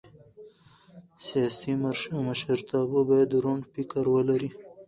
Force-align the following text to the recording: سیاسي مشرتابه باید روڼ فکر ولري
سیاسي 1.25 1.71
مشرتابه 2.27 2.99
باید 3.09 3.31
روڼ 3.43 3.59
فکر 3.73 4.03
ولري 4.13 4.49